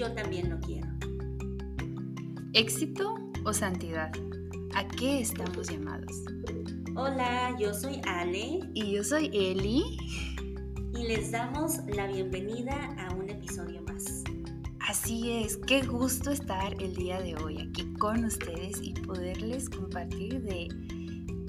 yo 0.00 0.10
también 0.12 0.48
lo 0.48 0.58
quiero. 0.60 0.88
¿Éxito 2.54 3.16
o 3.44 3.52
santidad? 3.52 4.10
¿A 4.74 4.88
qué 4.88 5.20
estamos 5.20 5.68
llamados? 5.68 6.24
Hola, 6.96 7.54
yo 7.60 7.74
soy 7.74 8.00
Ale. 8.06 8.60
Y 8.72 8.92
yo 8.92 9.04
soy 9.04 9.30
Eli. 9.34 9.98
Y 10.94 11.06
les 11.06 11.30
damos 11.30 11.80
la 11.94 12.06
bienvenida 12.06 12.96
a 12.96 13.12
un 13.14 13.28
episodio 13.28 13.82
más. 13.82 14.24
Así 14.78 15.32
es, 15.32 15.58
qué 15.58 15.82
gusto 15.82 16.30
estar 16.30 16.72
el 16.82 16.96
día 16.96 17.20
de 17.20 17.36
hoy 17.36 17.58
aquí 17.60 17.84
con 17.98 18.24
ustedes 18.24 18.80
y 18.80 18.94
poderles 18.94 19.68
compartir 19.68 20.40
de 20.40 20.68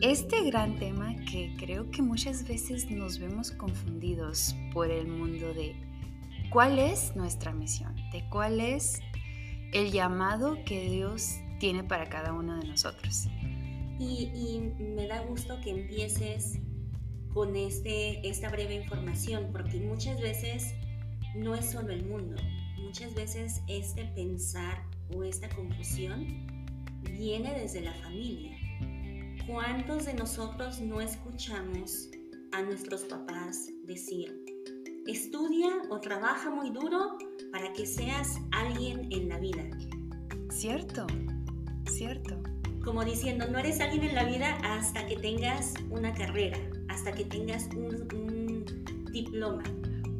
este 0.02 0.44
gran 0.44 0.78
tema 0.78 1.16
que 1.32 1.56
creo 1.58 1.90
que 1.90 2.02
muchas 2.02 2.46
veces 2.46 2.92
nos 2.92 3.18
vemos 3.18 3.52
confundidos 3.52 4.54
por 4.74 4.92
el 4.92 5.08
mundo 5.08 5.54
de 5.54 5.74
cuál 6.52 6.80
es 6.80 7.16
nuestra 7.16 7.54
misión, 7.54 7.96
de 8.12 8.28
cuál 8.30 8.60
es 8.60 9.00
el 9.72 9.92
llamado 9.92 10.58
que 10.66 10.90
Dios 10.90 11.38
tiene 11.60 11.84
para 11.84 12.10
cada 12.10 12.34
uno 12.34 12.60
de 12.60 12.68
nosotros. 12.68 13.28
Y, 14.00 14.74
me 14.80 15.08
da 15.08 15.22
gusto 15.22 15.60
que 15.62 15.70
empieces 15.70 16.60
con 17.34 17.56
este, 17.56 18.28
esta 18.28 18.50
breve 18.50 18.76
información, 18.76 19.50
porque 19.54 19.80
muchas 19.80 20.20
veces 20.20 20.74
no 21.36 21.56
es 21.56 21.72
solo 21.72 21.94
el 21.94 22.06
mundo, 22.06 22.36
muchas 22.78 23.14
veces 23.14 23.62
este 23.68 24.06
pensar 24.16 24.84
o 25.16 25.24
esta 25.24 25.48
confusión 25.50 26.48
viene 27.04 27.54
desde 27.54 27.82
la 27.82 27.94
familia. 27.94 28.58
¿Cuántos 29.48 30.06
de 30.06 30.16
nosotros 30.16 30.82
no 30.82 31.00
escuchamos 31.00 32.10
a 32.52 32.62
nuestros 32.64 33.04
papás 33.04 33.70
decir, 33.86 34.51
estudia 35.08 35.70
o 35.90 36.00
trabaja 36.00 36.50
muy 36.50 36.70
duro 36.70 37.18
para 37.52 37.74
que 37.74 37.86
seas 37.86 38.40
alguien 38.52 39.08
en 39.12 39.30
la 39.30 39.40
vida. 39.40 39.64
Cierto, 40.50 41.08
cierto. 41.90 42.42
Como 42.84 43.04
diciendo, 43.04 43.48
no 43.48 43.60
eres 43.60 43.80
alguien 43.80 44.04
en 44.04 44.16
la 44.16 44.24
vida 44.24 44.58
hasta 44.64 45.06
que 45.06 45.16
tengas 45.16 45.74
una 45.90 46.14
carrera, 46.14 46.58
hasta 46.90 47.12
que 47.12 47.26
tengas 47.26 47.70
un, 47.76 48.66
diploma. 49.12 49.64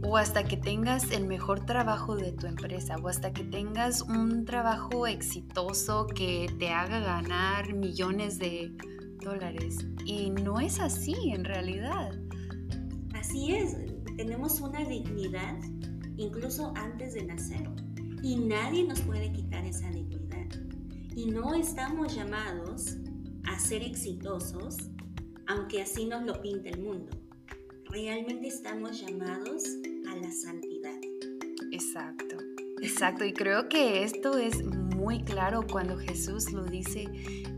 O 0.04 0.18
hasta 0.18 0.44
que 0.44 0.58
tengas 0.58 1.12
el 1.12 1.28
mejor 1.28 1.66
trabajo 1.66 2.16
de 2.16 2.32
tu 2.32 2.48
empresa, 2.48 2.96
o 2.98 3.08
hasta 3.08 3.34
que 3.34 3.44
tengas 3.44 4.02
un 4.02 4.46
trabajo 4.46 5.08
exitoso 5.08 6.08
que 6.08 6.52
te 6.60 6.70
haga 6.70 7.00
ganar 7.00 7.74
millones 7.74 8.40
de 8.40 8.72
dólares. 9.24 9.78
Y 10.06 10.32
no 10.32 10.60
es 10.60 10.80
así 10.80 11.32
en 11.32 11.46
realidad. 11.46 12.12
Así 13.14 13.56
es, 13.56 13.78
tenemos 14.16 14.62
una 14.62 14.84
dignidad 14.84 15.58
incluso 16.18 16.74
antes 16.76 17.14
de 17.14 17.24
nacer 17.24 17.70
y 18.22 18.36
nadie 18.36 18.84
nos 18.84 19.02
puede 19.02 19.32
quitar 19.32 19.66
esa 19.66 19.90
dignidad. 19.90 20.48
Y 21.16 21.26
no 21.28 21.54
estamos 21.54 22.16
llamados 22.16 22.98
a 23.46 23.60
ser 23.60 23.84
exitosos, 23.84 24.78
aunque 25.48 25.82
así 25.82 26.06
nos 26.06 26.24
lo 26.24 26.42
pinta 26.42 26.70
el 26.70 26.82
mundo. 26.82 27.12
Realmente 27.90 28.48
estamos 28.48 29.02
llamados 29.02 29.64
a 30.08 30.16
la 30.16 30.32
santidad. 30.32 31.00
Exacto, 31.72 32.38
exacto. 32.82 33.26
Y 33.26 33.34
creo 33.34 33.68
que 33.68 34.04
esto 34.04 34.38
es 34.38 34.64
muy 34.66 35.24
claro 35.24 35.66
cuando 35.70 35.98
Jesús 35.98 36.52
lo 36.54 36.64
dice 36.66 37.04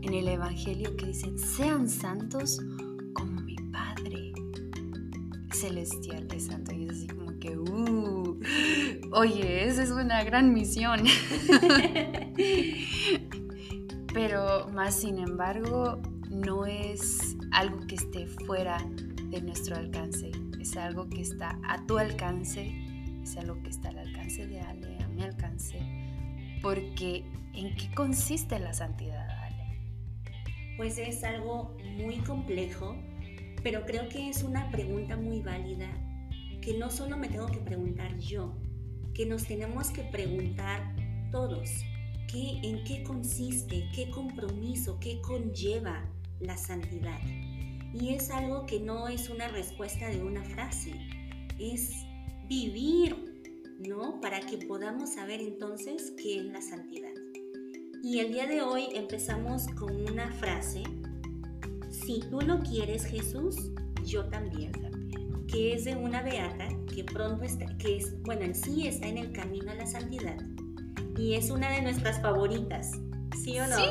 en 0.02 0.14
el 0.14 0.28
Evangelio 0.28 0.96
que 0.96 1.06
dice, 1.06 1.36
sean 1.38 1.88
santos 1.88 2.60
celestial 5.64 6.28
de 6.28 6.40
santo. 6.40 6.74
Y 6.74 6.84
es 6.84 6.90
así 6.90 7.06
como 7.06 7.38
que, 7.38 7.56
uh, 7.56 8.38
oye, 9.12 9.66
esa 9.66 9.82
es 9.82 9.90
una 9.90 10.22
gran 10.22 10.52
misión. 10.52 11.04
Pero 14.12 14.68
más 14.68 14.94
sin 14.94 15.18
embargo, 15.18 16.00
no 16.30 16.66
es 16.66 17.36
algo 17.52 17.86
que 17.86 17.94
esté 17.94 18.26
fuera 18.26 18.76
de 19.30 19.40
nuestro 19.40 19.76
alcance. 19.76 20.30
Es 20.60 20.76
algo 20.76 21.08
que 21.08 21.22
está 21.22 21.58
a 21.66 21.84
tu 21.86 21.98
alcance, 21.98 22.72
es 23.22 23.36
algo 23.36 23.62
que 23.62 23.70
está 23.70 23.88
al 23.88 23.98
alcance 23.98 24.46
de 24.46 24.60
Ale, 24.60 24.98
a 25.02 25.08
mi 25.08 25.22
alcance. 25.22 25.78
Porque, 26.62 27.24
¿en 27.54 27.74
qué 27.74 27.90
consiste 27.94 28.58
la 28.58 28.74
santidad, 28.74 29.28
Ale? 29.30 29.78
Pues 30.76 30.98
es 30.98 31.24
algo 31.24 31.74
muy 31.96 32.18
complejo 32.18 32.96
pero 33.64 33.86
creo 33.86 34.08
que 34.10 34.28
es 34.28 34.44
una 34.44 34.70
pregunta 34.70 35.16
muy 35.16 35.40
válida 35.40 35.88
que 36.60 36.76
no 36.76 36.90
solo 36.90 37.16
me 37.16 37.28
tengo 37.28 37.46
que 37.46 37.58
preguntar 37.58 38.16
yo, 38.18 38.54
que 39.14 39.24
nos 39.24 39.44
tenemos 39.46 39.88
que 39.88 40.02
preguntar 40.02 40.94
todos. 41.32 41.70
¿Qué, 42.30 42.60
¿En 42.62 42.84
qué 42.84 43.02
consiste, 43.02 43.88
qué 43.94 44.10
compromiso, 44.10 44.98
qué 45.00 45.20
conlleva 45.22 46.04
la 46.40 46.56
santidad? 46.56 47.18
Y 47.94 48.10
es 48.10 48.30
algo 48.30 48.66
que 48.66 48.80
no 48.80 49.08
es 49.08 49.30
una 49.30 49.48
respuesta 49.48 50.08
de 50.08 50.22
una 50.22 50.42
frase, 50.42 50.92
es 51.58 52.04
vivir, 52.48 53.16
¿no? 53.78 54.20
Para 54.20 54.40
que 54.40 54.58
podamos 54.58 55.14
saber 55.14 55.40
entonces 55.40 56.12
qué 56.20 56.40
es 56.40 56.44
la 56.46 56.60
santidad. 56.60 57.12
Y 58.02 58.18
el 58.18 58.32
día 58.32 58.46
de 58.46 58.60
hoy 58.60 58.88
empezamos 58.94 59.68
con 59.68 59.94
una 60.10 60.30
frase 60.32 60.82
si 62.04 62.20
tú 62.30 62.40
lo 62.40 62.60
quieres, 62.60 63.04
Jesús, 63.04 63.70
yo 64.04 64.24
también. 64.26 64.72
Que 65.46 65.74
es 65.74 65.84
de 65.84 65.94
una 65.96 66.22
beata 66.22 66.68
que 66.94 67.04
pronto 67.04 67.44
está, 67.44 67.66
que 67.78 67.98
es, 67.98 68.20
bueno, 68.22 68.42
en 68.42 68.54
sí 68.54 68.86
está 68.86 69.06
en 69.06 69.18
el 69.18 69.32
camino 69.32 69.70
a 69.70 69.74
la 69.74 69.86
santidad. 69.86 70.36
Y 71.16 71.34
es 71.34 71.50
una 71.50 71.70
de 71.70 71.82
nuestras 71.82 72.20
favoritas. 72.20 72.92
¿Sí 73.42 73.58
o 73.58 73.66
no? 73.66 73.76
Sí. 73.76 73.84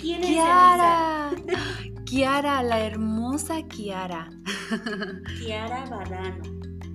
¿Quién 0.00 0.22
es 0.22 0.30
Kiara. 0.30 1.30
Kiara, 2.04 2.62
la 2.62 2.80
hermosa 2.80 3.62
Kiara. 3.68 4.30
Kiara 5.38 5.84
Barrano. 5.86 6.42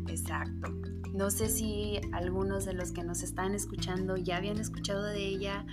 Exacto. 0.08 0.74
No 1.14 1.30
sé 1.30 1.47
si 1.47 2.02
algunos 2.12 2.66
de 2.66 2.74
los 2.74 2.91
que 2.91 3.03
nos 3.03 3.24
están 3.24 3.53
escuchando 3.56 4.18
ya 4.18 4.38
habían 4.38 4.59
escuchado 4.59 5.03
de 5.03 5.25
ella 5.25 5.66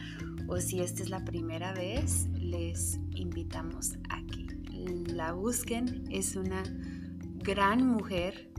o 0.46 0.60
si 0.60 0.80
esta 0.80 1.02
es 1.02 1.10
la 1.10 1.24
primera 1.24 1.72
vez, 1.72 2.28
les 2.52 3.00
invitamos 3.14 3.96
a 4.10 4.22
que 4.26 4.46
la 5.12 5.32
busquen. 5.32 6.04
Es 6.10 6.36
una 6.36 6.62
gran 7.38 7.86
mujer 7.86 8.52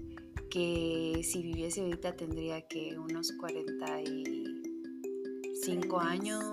que 0.50 1.22
si 1.24 1.44
viviese 1.44 1.82
ahorita 1.82 2.16
tendría 2.16 2.68
que 2.68 2.98
unos 3.00 3.32
45 3.34 6.00
años. 6.00 6.44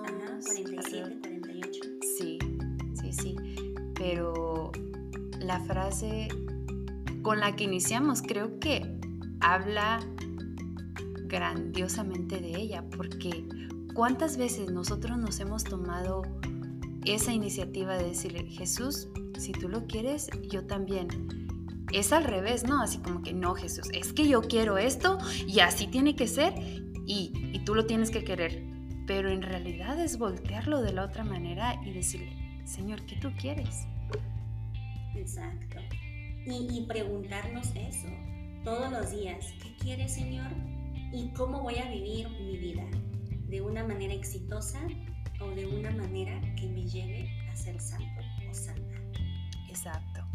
47, 0.45 1.21
48. 1.21 1.81
Sí, 2.17 2.39
sí, 3.00 3.12
sí. 3.12 3.37
Pero 3.95 4.73
la 5.41 5.61
frase 5.61 6.29
con 7.23 7.41
la 7.41 7.56
que 7.56 7.65
iniciamos 7.65 8.21
creo 8.23 8.61
que 8.61 8.83
habla 9.41 9.99
grandiosamente 11.27 12.41
de 12.41 12.56
ella 12.56 12.84
porque 12.97 13.45
¿Cuántas 13.95 14.37
veces 14.37 14.71
nosotros 14.71 15.19
nos 15.19 15.41
hemos 15.41 15.65
tomado 15.65 16.23
esa 17.05 17.33
iniciativa 17.33 17.97
de 17.97 18.09
decirle, 18.09 18.44
Jesús, 18.47 19.09
si 19.38 19.53
tú 19.53 19.69
lo 19.69 19.87
quieres, 19.87 20.28
yo 20.50 20.66
también? 20.66 21.09
Es 21.93 22.12
al 22.12 22.25
revés, 22.25 22.65
¿no? 22.65 22.81
Así 22.83 22.99
como 22.99 23.22
que 23.22 23.33
no, 23.33 23.55
Jesús, 23.55 23.88
es 23.93 24.12
que 24.12 24.28
yo 24.28 24.43
quiero 24.43 24.78
esto 24.78 25.19
y 25.47 25.61
así 25.61 25.87
tiene 25.87 26.15
que 26.15 26.28
ser 26.28 26.55
y, 27.06 27.33
y 27.53 27.65
tú 27.65 27.75
lo 27.75 27.87
tienes 27.87 28.11
que 28.11 28.22
querer. 28.22 28.65
Pero 29.06 29.31
en 29.31 29.43
realidad 29.43 30.00
es 30.00 30.19
voltearlo 30.19 30.83
de 30.83 30.93
la 30.93 31.05
otra 31.05 31.25
manera 31.25 31.81
y 31.84 31.93
decirle, 31.93 32.33
Señor, 32.65 33.05
¿qué 33.06 33.17
tú 33.17 33.32
quieres? 33.38 33.87
Exacto. 35.17 35.79
Y, 36.47 36.79
y 36.79 36.87
preguntarnos 36.87 37.75
eso 37.75 38.08
todos 38.62 38.93
los 38.93 39.11
días, 39.11 39.52
¿qué 39.62 39.75
quieres, 39.82 40.14
Señor? 40.14 40.47
¿Y 41.12 41.31
cómo 41.31 41.62
voy 41.62 41.79
a 41.79 41.91
vivir 41.91 42.29
mi 42.29 42.56
vida? 42.56 42.85
de 43.50 43.61
una 43.61 43.85
manera 43.85 44.14
exitosa 44.14 44.81
o 45.40 45.50
de 45.54 45.66
una 45.66 45.90
manera 45.90 46.40
que 46.54 46.66
me 46.66 46.87
lleve 46.87 47.28
a 47.50 47.56
ser 47.56 47.81
santo 47.81 48.22
o 48.48 48.54
santa. 48.54 49.00
Exacto. 49.69 50.26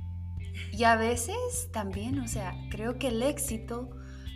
Y 0.71 0.83
a 0.83 0.95
veces 0.95 1.69
también, 1.71 2.19
o 2.19 2.27
sea, 2.27 2.53
creo 2.69 2.97
que 2.97 3.07
el 3.07 3.21
éxito 3.23 3.89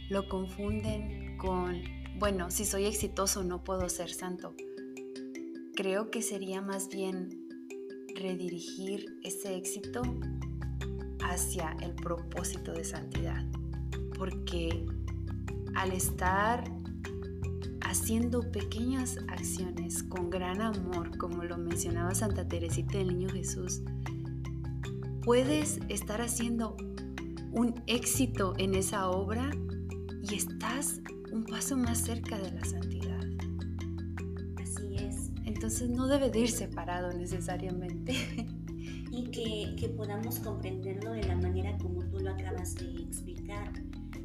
lo 0.09 0.27
confunden 0.29 1.37
con, 1.37 1.81
bueno, 2.17 2.51
si 2.51 2.65
soy 2.65 2.85
exitoso 2.85 3.43
no 3.43 3.63
puedo 3.63 3.89
ser 3.89 4.09
santo. 4.09 4.55
Creo 5.75 6.11
que 6.11 6.21
sería 6.21 6.61
más 6.61 6.89
bien 6.89 7.47
redirigir 8.15 9.05
ese 9.23 9.55
éxito 9.55 10.01
hacia 11.21 11.75
el 11.81 11.93
propósito 11.93 12.73
de 12.73 12.83
santidad. 12.83 13.45
Porque 14.17 14.85
al 15.75 15.91
estar 15.91 16.63
haciendo 17.89 18.51
pequeñas 18.51 19.17
acciones 19.29 20.03
con 20.03 20.29
gran 20.29 20.61
amor, 20.61 21.17
como 21.17 21.43
lo 21.43 21.57
mencionaba 21.57 22.13
Santa 22.13 22.47
Teresita 22.47 22.99
del 22.99 23.17
Niño 23.17 23.29
Jesús, 23.29 23.81
puedes 25.23 25.79
estar 25.89 26.21
haciendo 26.21 26.77
un 27.51 27.73
éxito 27.87 28.53
en 28.59 28.75
esa 28.75 29.09
obra 29.09 29.49
y 30.21 30.35
estás 30.35 31.01
un 31.31 31.45
paso 31.45 31.77
más 31.77 31.97
cerca 31.97 32.37
de 32.37 32.51
la 32.51 32.63
santidad. 32.63 33.25
Así 34.61 34.95
es. 34.95 35.31
Entonces 35.45 35.89
no 35.89 36.05
debe 36.05 36.29
de 36.29 36.41
ir 36.41 36.51
separado 36.51 37.11
necesariamente. 37.11 38.13
Y 39.11 39.31
que, 39.31 39.75
que 39.75 39.89
podamos 39.89 40.37
comprenderlo 40.37 41.13
de 41.13 41.23
la 41.23 41.35
manera 41.35 41.75
como 41.79 42.05
tú 42.05 42.19
lo 42.19 42.29
acabas 42.29 42.75
de 42.75 43.01
explicar, 43.01 43.73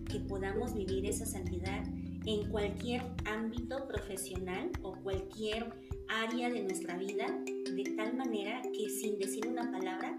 que 0.04 0.20
podamos 0.20 0.74
vivir 0.74 1.06
esa 1.06 1.24
santidad 1.24 1.82
en 2.26 2.48
cualquier 2.50 3.02
ámbito 3.26 3.86
profesional 3.86 4.70
o 4.82 4.94
cualquier 5.02 5.72
área 6.08 6.50
de 6.50 6.62
nuestra 6.62 6.96
vida, 6.96 7.26
de 7.46 7.94
tal 7.96 8.16
manera 8.16 8.62
que 8.72 8.88
sin 8.88 9.18
decir 9.18 9.46
una 9.46 9.70
palabra, 9.70 10.16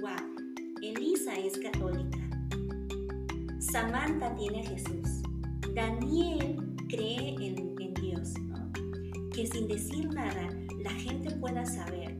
wow, 0.00 0.34
Elisa 0.82 1.34
es 1.34 1.58
católica, 1.58 2.18
Samantha 3.58 4.34
tiene 4.36 4.60
a 4.60 4.68
Jesús, 4.68 5.22
Daniel 5.74 6.56
cree 6.88 7.34
en, 7.40 7.74
Dios, 7.94 8.34
¿no? 8.40 8.70
que 9.32 9.46
sin 9.46 9.68
decir 9.68 10.08
nada 10.12 10.48
la 10.82 10.90
gente 10.90 11.30
pueda 11.36 11.64
saber 11.64 12.16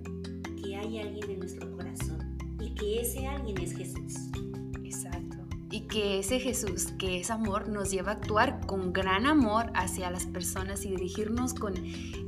que 0.62 0.77
hay 0.77 0.99
alguien 0.99 1.31
en 1.31 1.38
nuestro 1.41 1.70
corazón 1.77 2.37
y 2.61 2.75
que 2.75 3.00
ese 3.00 3.27
alguien 3.27 3.59
es 3.61 3.77
Jesús. 3.77 4.15
Que 5.94 6.19
ese 6.19 6.41
Jesús, 6.41 6.87
que 6.99 7.20
es 7.20 7.31
amor, 7.31 7.69
nos 7.69 7.93
lleva 7.93 8.11
a 8.11 8.14
actuar 8.14 8.67
con 8.67 8.93
gran 8.93 9.26
amor 9.26 9.70
hacia 9.76 10.11
las 10.11 10.26
personas 10.26 10.85
y 10.85 10.88
dirigirnos 10.88 11.55
con 11.55 11.75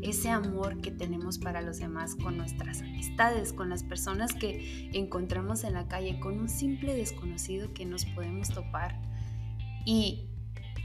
ese 0.02 0.28
amor 0.28 0.80
que 0.80 0.92
tenemos 0.92 1.38
para 1.38 1.62
los 1.62 1.80
demás, 1.80 2.14
con 2.14 2.36
nuestras 2.36 2.82
amistades, 2.82 3.52
con 3.52 3.68
las 3.68 3.82
personas 3.82 4.34
que 4.34 4.88
encontramos 4.92 5.64
en 5.64 5.72
la 5.72 5.88
calle, 5.88 6.20
con 6.20 6.38
un 6.38 6.48
simple 6.48 6.94
desconocido 6.94 7.74
que 7.74 7.84
nos 7.86 8.04
podemos 8.04 8.50
topar. 8.50 9.02
Y 9.84 10.28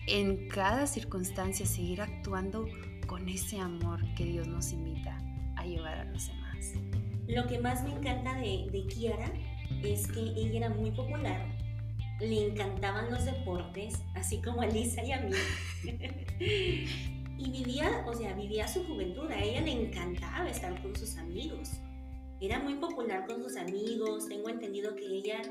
en 0.07 0.47
cada 0.47 0.87
circunstancia 0.87 1.67
seguir 1.67 2.01
actuando 2.01 2.65
con 3.05 3.29
ese 3.29 3.59
amor 3.59 3.99
que 4.15 4.25
Dios 4.25 4.47
nos 4.47 4.71
invita 4.71 5.19
a 5.55 5.67
llevar 5.67 5.99
a 5.99 6.05
los 6.05 6.25
demás. 6.25 6.73
Lo 7.27 7.45
que 7.45 7.59
más 7.59 7.83
me 7.83 7.91
encanta 7.91 8.39
de, 8.39 8.69
de 8.71 8.87
Kiara 8.87 9.31
es 9.83 10.07
que 10.07 10.19
ella 10.19 10.65
era 10.65 10.69
muy 10.69 10.89
popular, 10.89 11.60
le 12.21 12.47
encantaban 12.47 13.12
los 13.12 13.25
deportes, 13.25 13.95
así 14.15 14.41
como 14.41 14.62
a 14.62 14.68
Lisa 14.68 15.03
y 15.03 15.12
a 15.12 15.21
mí. 15.21 15.31
y 17.38 17.50
vivía, 17.50 18.06
o 18.07 18.13
sea, 18.13 18.33
vivía 18.33 18.68
su 18.68 18.83
juventud, 18.85 19.29
a 19.31 19.41
ella 19.41 19.62
le 19.62 19.71
encantaba 19.71 20.50
estar 20.50 20.79
con 20.81 20.95
sus 20.95 21.18
amigos. 21.18 21.71
Era 22.39 22.59
muy 22.59 22.75
popular 22.75 23.25
con 23.27 23.44
sus 23.44 23.56
amigos, 23.56 24.27
tengo 24.27 24.50
entendido 24.50 24.95
que 24.95 25.06
ella, 25.06 25.41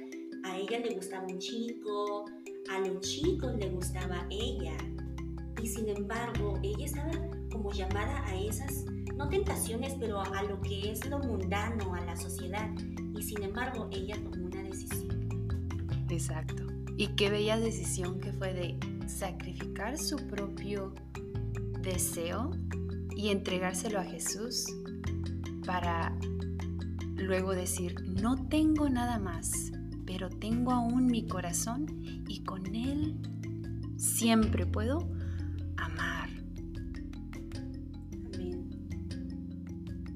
a 0.45 0.59
ella 0.59 0.79
le 0.81 0.95
gustaba 0.95 1.27
un 1.27 1.39
chico, 1.39 2.25
a 2.71 2.79
los 2.81 3.01
chicos 3.01 3.55
le 3.57 3.69
gustaba 3.71 4.27
ella. 4.31 4.77
Y 5.63 5.67
sin 5.67 5.89
embargo, 5.89 6.59
ella 6.63 6.85
estaba 6.85 7.13
como 7.53 7.73
llamada 7.73 8.27
a 8.27 8.41
esas, 8.41 8.85
no 9.15 9.29
tentaciones, 9.29 9.95
pero 10.01 10.21
a 10.21 10.43
lo 10.43 10.61
que 10.63 10.91
es 10.93 11.05
lo 11.07 11.19
mundano, 11.19 11.95
a 11.95 12.01
la 12.05 12.17
sociedad. 12.17 12.69
Y 13.17 13.23
sin 13.23 13.43
embargo, 13.43 13.89
ella 13.93 14.17
tomó 14.23 14.47
una 14.47 14.63
decisión. 14.63 15.20
Exacto. 16.11 16.67
Y 16.97 17.09
qué 17.15 17.31
bella 17.31 17.59
decisión 17.59 18.21
que 18.21 18.33
fue 18.33 18.53
de 18.53 18.79
sacrificar 19.09 19.97
su 19.97 20.17
propio 20.17 20.93
deseo 21.81 22.51
y 23.17 23.29
entregárselo 23.29 24.01
a 24.01 24.05
Jesús 24.05 24.67
para 25.65 26.15
luego 27.17 27.53
decir, 27.55 27.95
no 28.21 28.49
tengo 28.49 28.89
nada 28.89 29.19
más, 29.19 29.73
pero 30.05 30.29
tengo 30.29 30.73
aún 30.73 31.07
mi 31.07 31.27
corazón 31.27 31.87
y 32.29 32.43
con 32.45 32.75
él 32.75 33.17
siempre 33.97 34.67
puedo 34.67 35.09
amar. 35.77 36.29
Amén. 38.35 38.69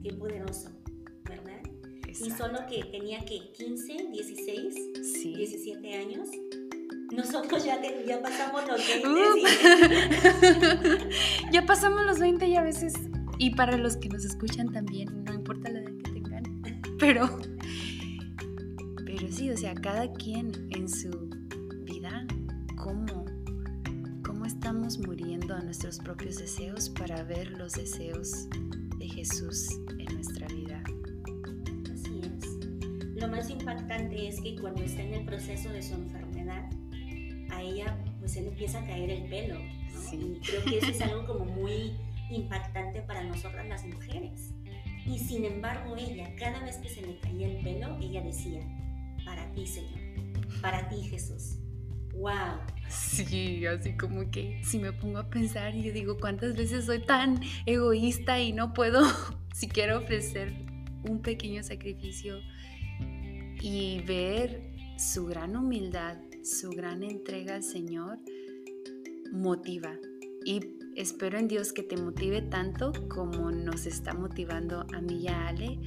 Qué 0.02 0.12
poderoso. 0.12 0.70
Y 2.20 2.30
solo 2.30 2.60
que 2.68 2.84
tenía 2.84 3.24
que 3.24 3.50
15, 3.52 4.08
16, 4.12 4.74
Sí. 5.02 5.34
17 5.34 5.94
años. 5.94 6.28
Nosotros 7.12 7.64
ya, 7.64 7.80
te- 7.80 8.04
ya 8.06 8.20
pasamos 8.22 8.62
los 8.66 8.80
20 8.86 9.08
Uh. 9.08 9.36
y- 9.36 9.44
ya 11.52 11.64
pasamos 11.66 12.04
los 12.06 12.18
20 12.18 12.46
y 12.48 12.56
a 12.56 12.62
veces, 12.62 12.94
y 13.38 13.54
para 13.54 13.76
los 13.76 13.96
que 13.96 14.08
nos 14.08 14.24
escuchan 14.24 14.72
también, 14.72 15.24
no 15.24 15.32
importa 15.34 15.70
la 15.70 15.80
edad 15.80 15.92
que 16.04 16.10
tengan, 16.12 16.42
pero, 16.98 17.38
pero 19.04 19.30
sí, 19.30 19.50
o 19.50 19.56
sea, 19.56 19.74
cada 19.74 20.10
quien 20.12 20.50
en 20.70 20.88
su 20.88 21.10
vida, 21.84 22.26
¿cómo, 22.76 23.24
cómo 24.24 24.44
estamos 24.46 24.98
muriendo 24.98 25.54
a 25.54 25.60
nuestros 25.60 25.98
propios 25.98 26.38
deseos 26.38 26.88
para 26.90 27.22
ver 27.22 27.52
los 27.52 27.74
deseos 27.74 28.48
de 28.98 29.08
Jesús 29.08 29.68
en 29.98 30.14
nuestra 30.14 30.48
vida? 30.48 30.82
Lo 33.24 33.30
más 33.30 33.48
impactante 33.48 34.28
es 34.28 34.38
que 34.42 34.54
cuando 34.56 34.82
está 34.82 35.00
en 35.00 35.14
el 35.14 35.24
proceso 35.24 35.70
de 35.70 35.82
su 35.82 35.94
enfermedad, 35.94 36.68
a 37.50 37.62
ella 37.62 37.96
pues 38.20 38.32
se 38.32 38.42
le 38.42 38.48
empieza 38.48 38.80
a 38.80 38.86
caer 38.86 39.08
el 39.08 39.22
pelo. 39.30 39.54
¿no? 39.54 40.00
Sí. 40.02 40.36
Y 40.36 40.46
creo 40.46 40.62
que 40.62 40.76
eso 40.76 40.90
es 40.90 41.00
algo 41.00 41.24
como 41.26 41.46
muy 41.46 41.96
impactante 42.28 43.00
para 43.00 43.24
nosotras 43.24 43.66
las 43.66 43.82
mujeres. 43.86 44.50
Y 45.06 45.18
sin 45.18 45.46
embargo 45.46 45.96
ella, 45.96 46.36
cada 46.36 46.60
vez 46.64 46.76
que 46.76 46.90
se 46.90 47.00
le 47.00 47.18
caía 47.20 47.46
el 47.46 47.64
pelo, 47.64 47.96
ella 47.98 48.20
decía, 48.20 48.60
para 49.24 49.50
ti 49.54 49.66
Señor, 49.66 50.00
para 50.60 50.86
ti 50.90 51.04
Jesús. 51.04 51.56
¡Wow! 52.12 52.60
Sí, 52.90 53.64
así 53.64 53.96
como 53.96 54.30
que 54.30 54.60
si 54.64 54.78
me 54.78 54.92
pongo 54.92 55.20
a 55.20 55.30
pensar 55.30 55.74
y 55.74 55.82
yo 55.82 55.94
digo, 55.94 56.18
¿cuántas 56.20 56.54
veces 56.56 56.84
soy 56.84 57.00
tan 57.00 57.40
egoísta 57.64 58.38
y 58.38 58.52
no 58.52 58.74
puedo 58.74 59.00
siquiera 59.54 59.96
ofrecer 59.96 60.52
un 61.04 61.22
pequeño 61.22 61.62
sacrificio 61.62 62.38
y 63.66 64.02
ver 64.02 64.60
su 64.98 65.24
gran 65.24 65.56
humildad, 65.56 66.18
su 66.42 66.68
gran 66.68 67.02
entrega 67.02 67.54
al 67.54 67.62
Señor, 67.62 68.18
motiva. 69.32 69.94
Y 70.44 70.60
espero 70.96 71.38
en 71.38 71.48
Dios 71.48 71.72
que 71.72 71.82
te 71.82 71.96
motive 71.96 72.42
tanto 72.42 72.92
como 73.08 73.50
nos 73.50 73.86
está 73.86 74.12
motivando 74.12 74.84
a 74.92 75.00
mí 75.00 75.22
y 75.22 75.28
a 75.28 75.46
Ale 75.48 75.80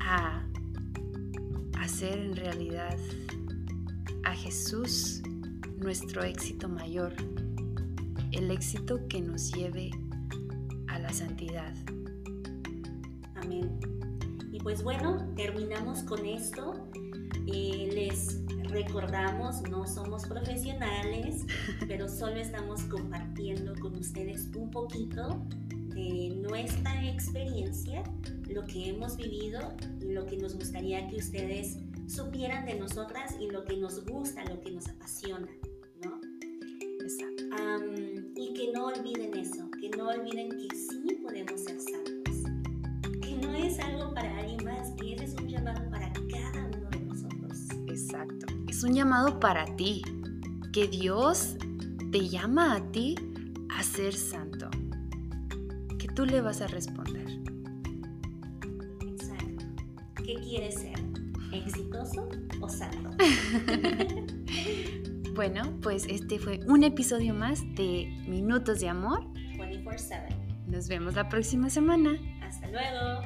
a 0.00 0.44
hacer 1.78 2.18
en 2.18 2.34
realidad 2.34 2.98
a 4.24 4.34
Jesús 4.34 5.22
nuestro 5.76 6.24
éxito 6.24 6.68
mayor, 6.68 7.12
el 8.32 8.50
éxito 8.50 9.06
que 9.08 9.20
nos 9.20 9.52
lleve 9.52 9.92
a 10.88 10.98
la 10.98 11.12
santidad. 11.12 11.76
Amén. 13.36 13.78
Y 14.50 14.58
pues 14.58 14.82
bueno, 14.82 15.32
terminamos 15.36 16.02
con 16.02 16.26
esto. 16.26 16.87
Eh, 17.50 17.90
les 17.94 18.44
recordamos, 18.64 19.62
no 19.70 19.86
somos 19.86 20.26
profesionales, 20.26 21.46
pero 21.88 22.08
solo 22.08 22.36
estamos 22.36 22.82
compartiendo 22.82 23.74
con 23.80 23.96
ustedes 23.96 24.50
un 24.54 24.70
poquito 24.70 25.42
de 25.94 26.36
nuestra 26.36 27.08
experiencia, 27.08 28.04
lo 28.48 28.64
que 28.64 28.90
hemos 28.90 29.16
vivido 29.16 29.74
y 30.00 30.12
lo 30.12 30.26
que 30.26 30.36
nos 30.36 30.56
gustaría 30.56 31.08
que 31.08 31.16
ustedes 31.16 31.78
supieran 32.06 32.66
de 32.66 32.74
nosotras 32.74 33.34
y 33.40 33.50
lo 33.50 33.64
que 33.64 33.76
nos 33.76 34.04
gusta, 34.04 34.44
lo 34.44 34.60
que 34.60 34.70
nos 34.70 34.86
apasiona, 34.88 35.48
¿no? 36.04 36.20
Exacto. 37.00 37.38
Y 38.36 38.52
que 38.52 38.72
no 38.72 38.86
olviden 38.86 39.36
eso, 39.36 39.70
que 39.80 39.88
no 39.90 40.08
olviden 40.08 40.50
que 40.50 40.76
sí 40.76 41.18
podemos 41.22 41.60
ser 41.62 41.80
santos, 41.80 42.36
que 43.22 43.34
no 43.36 43.54
es 43.54 43.78
algo 43.80 44.12
para 44.12 44.38
alguien 44.38 44.64
más, 44.64 44.92
que 44.92 45.14
ese 45.14 45.24
es 45.24 45.34
Es 48.78 48.84
un 48.84 48.94
llamado 48.94 49.40
para 49.40 49.64
ti, 49.74 50.02
que 50.72 50.86
Dios 50.86 51.56
te 52.12 52.28
llama 52.28 52.76
a 52.76 52.92
ti 52.92 53.16
a 53.76 53.82
ser 53.82 54.14
santo. 54.14 54.70
Que 55.98 56.06
tú 56.06 56.24
le 56.24 56.40
vas 56.40 56.60
a 56.60 56.68
responder. 56.68 57.26
Exacto. 59.04 59.64
¿Qué 60.24 60.34
quieres 60.34 60.76
ser? 60.76 60.94
¿Exitoso 61.52 62.28
o 62.60 62.68
santo? 62.68 63.10
Bueno, 65.34 65.62
pues 65.82 66.06
este 66.08 66.38
fue 66.38 66.60
un 66.66 66.82
episodio 66.82 67.32
más 67.32 67.62
de 67.74 68.06
Minutos 68.28 68.80
de 68.80 68.88
Amor. 68.88 69.24
24/7. 69.56 70.66
Nos 70.66 70.88
vemos 70.88 71.14
la 71.14 71.28
próxima 71.28 71.70
semana. 71.70 72.18
Hasta 72.42 72.68
luego. 72.68 73.17